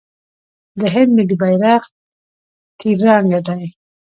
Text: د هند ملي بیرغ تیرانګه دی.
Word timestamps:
د 0.79 0.81
هند 0.93 1.09
ملي 1.17 1.35
بیرغ 1.41 1.83
تیرانګه 2.79 3.39
دی. 3.47 3.63